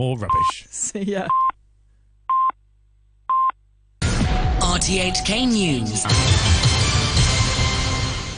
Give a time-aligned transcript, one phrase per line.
[0.00, 0.66] more rubbish.
[0.70, 1.28] See ya.
[4.02, 6.06] RTHK News.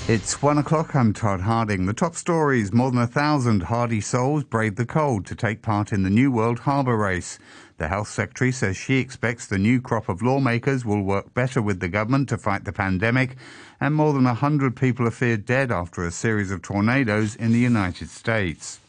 [0.08, 0.96] It's one o'clock.
[0.96, 1.86] I'm Todd Harding.
[1.86, 5.92] The top stories more than a thousand hardy souls braved the cold to take part
[5.92, 7.38] in the New World Harbour Race.
[7.78, 11.78] The Health Secretary says she expects the new crop of lawmakers will work better with
[11.78, 13.36] the government to fight the pandemic,
[13.80, 17.52] and more than a hundred people are feared dead after a series of tornadoes in
[17.52, 18.80] the United States.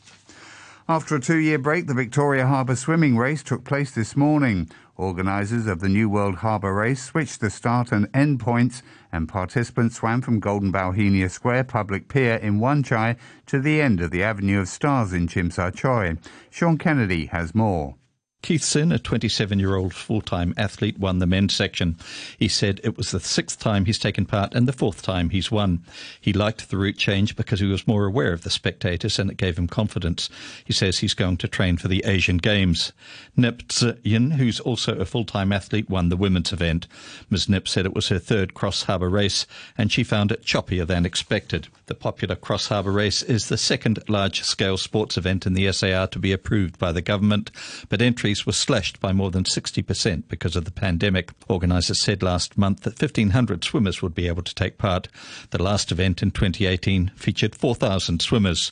[0.89, 4.69] After a two year break, the Victoria Harbour swimming race took place this morning.
[4.97, 9.95] Organisers of the New World Harbour Race switched the start and end points, and participants
[9.95, 14.23] swam from Golden Bauhinia Square Public Pier in Wan Chai to the end of the
[14.23, 16.17] Avenue of Stars in Sha Tsui.
[16.49, 17.95] Sean Kennedy has more.
[18.43, 21.95] Keith Sin, a 27 year old full time athlete, won the men's section.
[22.37, 25.49] He said it was the sixth time he's taken part and the fourth time he's
[25.49, 25.81] won.
[26.19, 29.37] He liked the route change because he was more aware of the spectators and it
[29.37, 30.29] gave him confidence.
[30.65, 32.91] He says he's going to train for the Asian Games.
[33.37, 33.63] Nip
[34.03, 36.85] Yin, who's also a full time athlete, won the women's event.
[37.29, 37.47] Ms.
[37.47, 39.47] Nip said it was her third cross harbour race
[39.77, 41.69] and she found it choppier than expected.
[41.87, 46.07] The popular cross harbour race is the second large scale sports event in the SAR
[46.07, 47.51] to be approved by the government,
[47.89, 51.31] but entries were slashed by more than 60% because of the pandemic.
[51.49, 55.09] Organisers said last month that 1,500 swimmers would be able to take part.
[55.49, 58.71] The last event in 2018 featured 4,000 swimmers.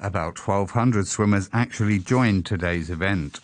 [0.00, 3.40] About 1,200 swimmers actually joined today's event.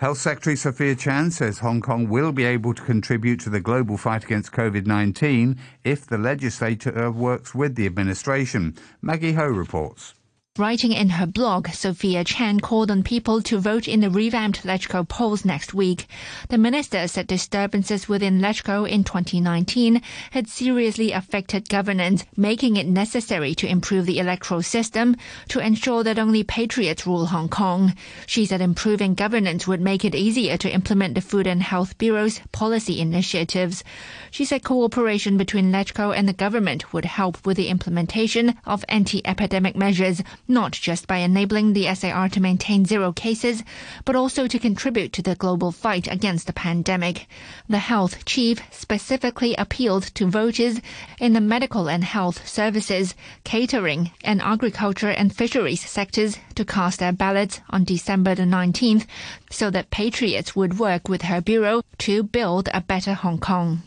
[0.00, 3.98] Health Secretary Sophia Chan says Hong Kong will be able to contribute to the global
[3.98, 8.74] fight against COVID 19 if the legislature works with the administration.
[9.02, 10.14] Maggie Ho reports.
[10.58, 15.06] Writing in her blog, Sophia Chan called on people to vote in the revamped LegCo
[15.06, 16.08] polls next week.
[16.48, 23.54] The minister said disturbances within LegCo in 2019 had seriously affected governance, making it necessary
[23.54, 25.14] to improve the electoral system
[25.50, 27.94] to ensure that only patriots rule Hong Kong.
[28.26, 32.40] She said improving governance would make it easier to implement the Food and Health Bureau's
[32.50, 33.84] policy initiatives.
[34.32, 39.76] She said cooperation between LegCo and the government would help with the implementation of anti-epidemic
[39.76, 43.62] measures not just by enabling the SAR to maintain zero cases,
[44.04, 47.26] but also to contribute to the global fight against the pandemic.
[47.68, 50.80] The health chief specifically appealed to voters
[51.18, 57.12] in the medical and health services, catering, and agriculture and fisheries sectors to cast their
[57.12, 59.06] ballots on December the 19th
[59.50, 63.82] so that patriots would work with her bureau to build a better Hong Kong.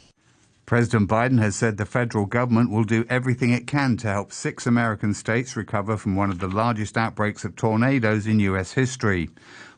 [0.66, 4.66] President Biden has said the federal government will do everything it can to help six
[4.66, 8.72] American states recover from one of the largest outbreaks of tornadoes in U.S.
[8.72, 9.30] history.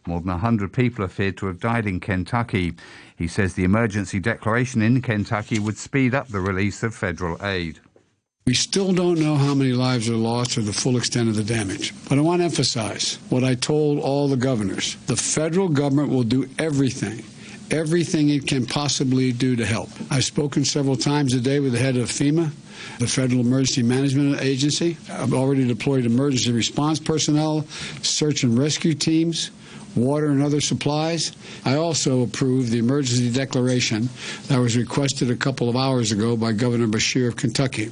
[0.06, 2.75] More than 100 people are feared to have died in Kentucky.
[3.16, 7.79] He says the emergency declaration in Kentucky would speed up the release of federal aid.
[8.46, 11.44] We still don't know how many lives are lost or the full extent of the
[11.44, 11.96] damage.
[12.07, 14.97] But I want to emphasize what I told all the governors.
[15.07, 17.23] The federal government will do everything
[17.72, 19.90] everything it can possibly do to help.
[20.09, 22.52] I've spoken several times a day with the head of FEMA,
[23.00, 24.98] the Federal Emergency Management Agency.
[25.09, 27.66] I've already deployed emergency response personnel,
[28.02, 29.52] search and rescue teams,
[29.96, 31.31] water and other supplies.
[31.64, 34.09] I also approved the emergency declaration
[34.47, 37.92] that was requested a couple of hours ago by Governor Beshear of Kentucky.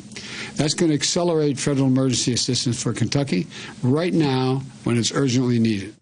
[0.55, 3.47] That's going to accelerate federal emergency assistance for Kentucky
[3.81, 5.95] right now when it's urgently needed.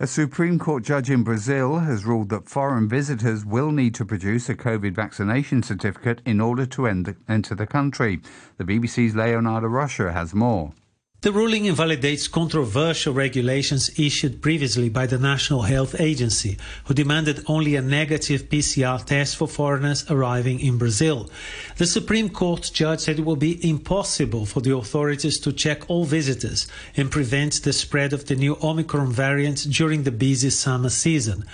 [0.00, 4.48] A Supreme Court judge in Brazil has ruled that foreign visitors will need to produce
[4.48, 8.20] a COVID vaccination certificate in order to enter the country.
[8.58, 10.72] The BBC's Leonardo Rocha has more.
[11.20, 17.74] The ruling invalidates controversial regulations issued previously by the National Health Agency, who demanded only
[17.74, 21.28] a negative PCR test for foreigners arriving in Brazil.
[21.76, 26.04] The Supreme Court judge said it will be impossible for the authorities to check all
[26.04, 31.44] visitors and prevent the spread of the new Omicron variant during the busy summer season.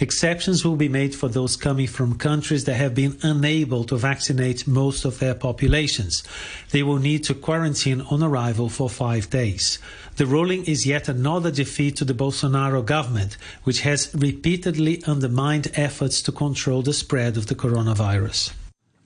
[0.00, 4.66] Exceptions will be made for those coming from countries that have been unable to vaccinate
[4.66, 6.24] most of their populations.
[6.70, 9.78] They will need to quarantine on arrival for five five days.
[10.16, 16.22] The ruling is yet another defeat to the Bolsonaro government, which has repeatedly undermined efforts
[16.22, 18.52] to control the spread of the coronavirus.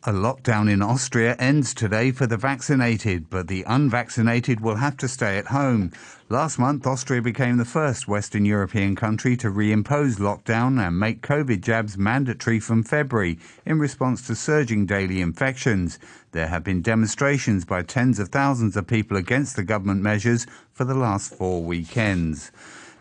[0.08, 5.08] A lockdown in Austria ends today for the vaccinated, but the unvaccinated will have to
[5.08, 5.90] stay at home.
[6.28, 11.60] Last month, Austria became the first Western European country to reimpose lockdown and make COVID
[11.60, 15.98] jabs mandatory from February in response to surging daily infections.
[16.30, 20.84] There have been demonstrations by tens of thousands of people against the government measures for
[20.84, 22.52] the last four weekends.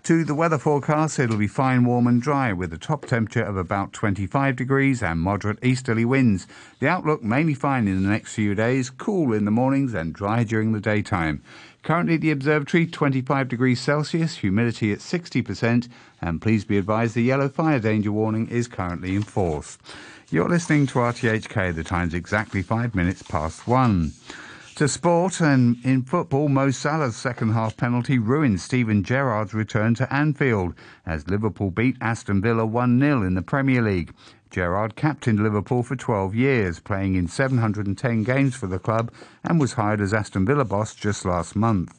[0.05, 3.57] To the weather forecast, it'll be fine, warm and dry with a top temperature of
[3.57, 6.45] about 25 degrees and moderate easterly winds.
[6.79, 10.43] The outlook mainly fine in the next few days, cool in the mornings and dry
[10.43, 11.41] during the daytime.
[11.81, 15.89] Currently, the observatory 25 degrees Celsius, humidity at 60%,
[16.21, 19.79] and please be advised the yellow fire danger warning is currently in force.
[20.29, 21.73] You're listening to RTHK.
[21.73, 24.11] The time's exactly five minutes past one.
[24.75, 30.13] To sport and in football, Mo Salah's second half penalty ruined Steven Gerrard's return to
[30.13, 30.73] Anfield
[31.05, 34.13] as Liverpool beat Aston Villa 1 0 in the Premier League.
[34.49, 39.13] Gerrard captained Liverpool for 12 years, playing in 710 games for the club,
[39.45, 41.97] and was hired as Aston Villa boss just last month.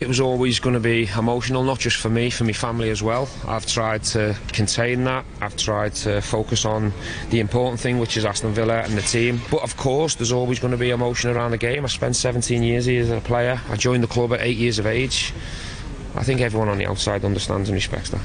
[0.00, 3.02] It was always going to be emotional, not just for me, for my family as
[3.02, 3.28] well.
[3.48, 5.24] I've tried to contain that.
[5.40, 6.92] I've tried to focus on
[7.30, 9.40] the important thing, which is Aston Villa and the team.
[9.50, 11.84] But of course, there's always going to be emotion around the game.
[11.84, 13.60] I spent 17 years here as a player.
[13.68, 15.34] I joined the club at eight years of age.
[16.14, 18.20] I think everyone on the outside understands and respects that.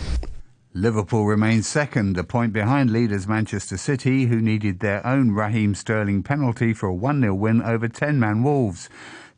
[0.75, 6.21] Liverpool remains second, a point behind leaders Manchester City, who needed their own Raheem Sterling
[6.21, 8.89] penalty for a 1 0 win over 10 man Wolves.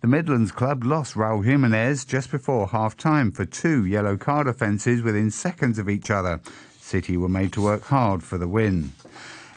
[0.05, 5.01] The Midlands club lost Raul Jimenez just before half time for two yellow card offences
[5.01, 6.41] within seconds of each other.
[6.79, 8.91] City were made to work hard for the win.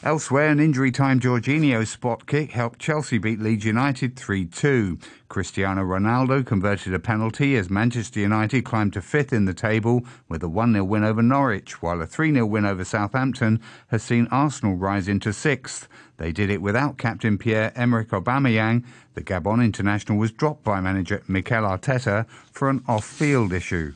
[0.01, 4.97] Elsewhere, an injury time Jorginho spot kick helped Chelsea beat Leeds United 3 2.
[5.27, 10.41] Cristiano Ronaldo converted a penalty as Manchester United climbed to fifth in the table with
[10.41, 14.29] a 1 0 win over Norwich, while a 3 0 win over Southampton has seen
[14.31, 15.89] Arsenal rise into sixth.
[16.15, 18.85] They did it without captain Pierre Emerick Aubameyang.
[19.15, 23.91] The Gabon international was dropped by manager Mikel Arteta for an off field issue.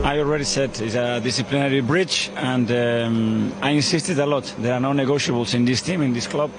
[0.00, 4.54] I already said it's a disciplinary breach, and um, I insisted a lot.
[4.58, 6.50] There are no negotiables in this team, in this club,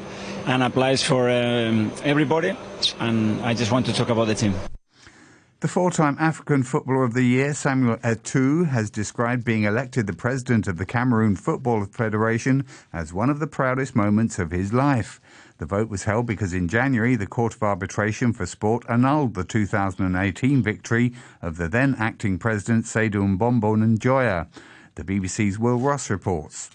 [0.47, 2.57] and applies for um, everybody.
[2.99, 4.55] And I just want to talk about the team.
[5.59, 10.13] The four time African Footballer of the Year, Samuel Eto'o, has described being elected the
[10.13, 15.19] president of the Cameroon Football Federation as one of the proudest moments of his life.
[15.57, 19.43] The vote was held because in January the Court of Arbitration for Sport annulled the
[19.43, 24.47] 2018 victory of the then acting president Seydou Mbombo Njoya.
[24.95, 26.69] The BBC's Will Ross reports.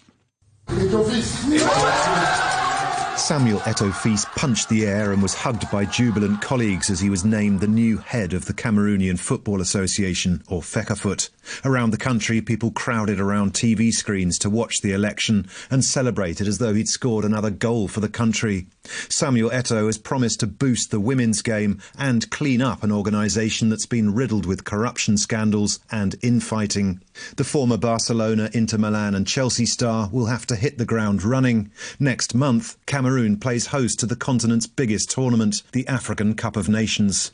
[3.22, 7.24] Samuel Eto'o Fils punched the air and was hugged by jubilant colleagues as he was
[7.24, 11.28] named the new head of the Cameroonian Football Association, or FECAFOOT.
[11.64, 16.58] Around the country, people crowded around TV screens to watch the election and celebrated as
[16.58, 18.66] though he'd scored another goal for the country.
[19.08, 23.86] Samuel Eto'o has promised to boost the women's game and clean up an organisation that's
[23.86, 27.00] been riddled with corruption scandals and infighting.
[27.36, 31.70] The former Barcelona, Inter Milan and Chelsea star will have to hit the ground running.
[32.00, 37.32] Next month, Cameroon plays host to the continent's biggest tournament, the African Cup of Nations.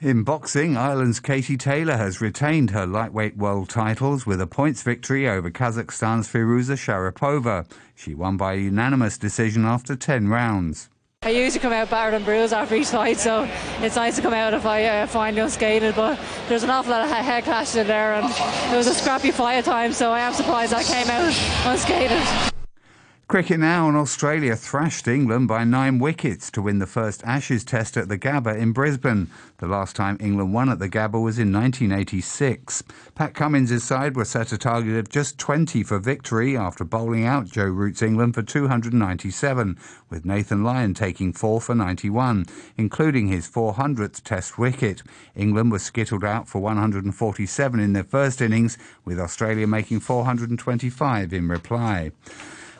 [0.00, 5.28] In boxing, Ireland's Katie Taylor has retained her lightweight world titles with a points victory
[5.28, 7.66] over Kazakhstan's Firuza Sharipova.
[7.94, 10.88] She won by unanimous decision after 10 rounds.
[11.22, 13.48] I usually come out battered and bruised after each fight, so
[13.80, 15.96] it's nice to come out if I uh, find unscathed.
[15.96, 16.18] But
[16.48, 18.26] there's an awful lot of head clashes in there, and
[18.72, 21.24] it was a scrappy fight at times, so I am surprised I came out
[21.66, 22.53] unscathed.
[23.34, 27.96] Cricket now and Australia thrashed England by nine wickets to win the first Ashes test
[27.96, 29.28] at the Gabba in Brisbane.
[29.58, 32.84] The last time England won at the Gabba was in 1986.
[33.16, 37.46] Pat Cummins' side were set a target of just 20 for victory after bowling out
[37.46, 39.78] Joe Root's England for 297,
[40.08, 42.46] with Nathan Lyon taking 4 for 91,
[42.76, 45.02] including his 400th test wicket.
[45.34, 51.48] England was skittled out for 147 in their first innings, with Australia making 425 in
[51.48, 52.12] reply.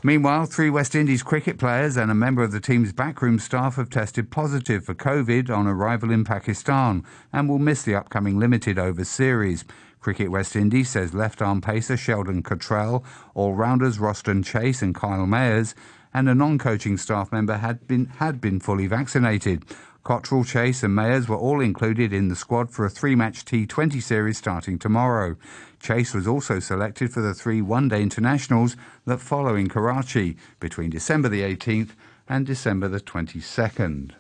[0.07, 3.89] Meanwhile, three West Indies cricket players and a member of the team's backroom staff have
[3.89, 9.09] tested positive for COVID on arrival in Pakistan and will miss the upcoming limited overs
[9.09, 9.65] series.
[10.01, 15.25] Cricket West Indies says left arm pacer Sheldon Cottrell, all rounders Roston Chase and Kyle
[15.25, 15.73] Mayers,
[16.13, 19.65] and a non coaching staff member had been, had been fully vaccinated.
[20.05, 24.03] Cottrell, Chase, and Mayers were all included in the squad for a three match T20
[24.03, 25.37] series starting tomorrow.
[25.81, 30.91] Chase was also selected for the three one day internationals that follow in Karachi between
[30.91, 31.93] December the 18th
[32.29, 34.13] and December the 22nd.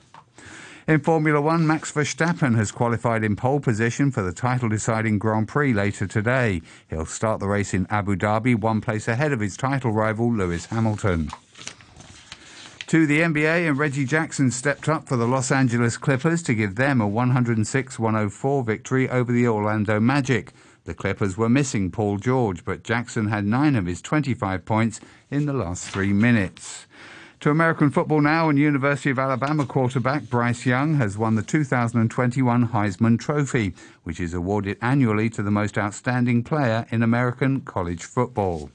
[0.88, 5.48] In Formula One, Max Verstappen has qualified in pole position for the title deciding Grand
[5.48, 6.62] Prix later today.
[6.88, 10.66] He'll start the race in Abu Dhabi, one place ahead of his title rival Lewis
[10.66, 11.30] Hamilton.
[12.94, 16.76] To the NBA, and Reggie Jackson stepped up for the Los Angeles Clippers to give
[16.76, 20.52] them a 106 104 victory over the Orlando Magic.
[20.84, 25.46] The Clippers were missing Paul George, but Jackson had nine of his 25 points in
[25.46, 26.86] the last three minutes.
[27.40, 32.68] To American football now, and University of Alabama quarterback Bryce Young has won the 2021
[32.68, 33.74] Heisman Trophy,
[34.04, 38.70] which is awarded annually to the most outstanding player in American college football.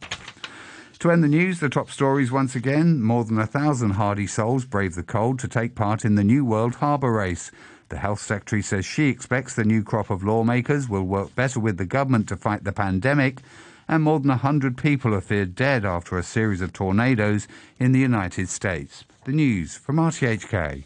[0.99, 3.01] To end the news, the top stories once again.
[3.01, 6.43] More than a thousand hardy souls brave the cold to take part in the New
[6.43, 7.51] World Harbour Race.
[7.87, 11.77] The Health Secretary says she expects the new crop of lawmakers will work better with
[11.77, 13.39] the government to fight the pandemic,
[13.87, 17.47] and more than 100 people are feared dead after a series of tornadoes
[17.79, 19.05] in the United States.
[19.23, 20.83] The news from RTHK.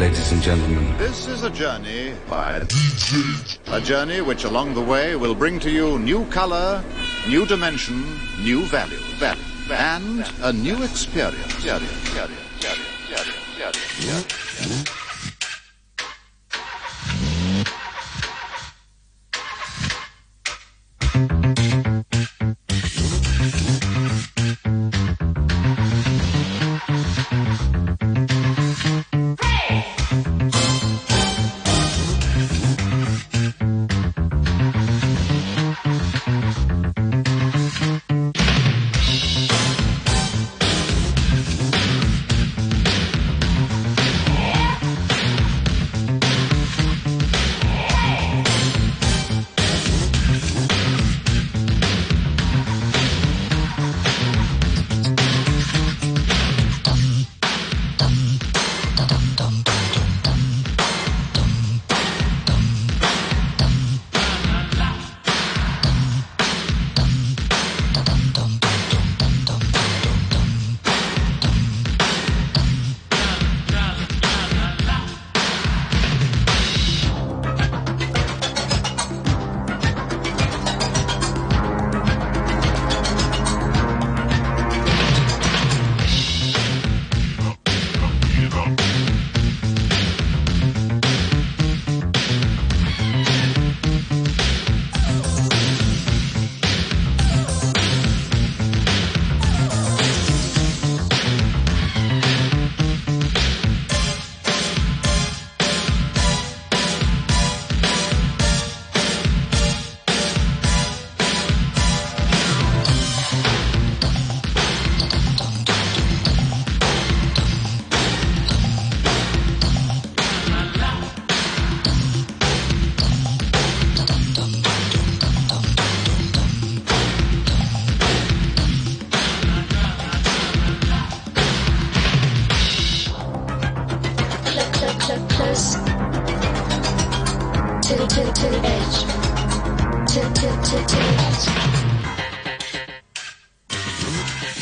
[0.00, 3.58] Ladies and gentlemen, this is a journey by DJ.
[3.66, 6.82] A journey which along the way will bring to you new color,
[7.28, 8.02] new dimension,
[8.42, 11.52] new value, value, and a new experience.
[14.02, 14.39] summertime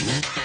[0.07, 0.38] with